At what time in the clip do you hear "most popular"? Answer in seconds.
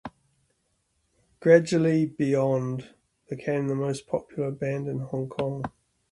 3.75-4.49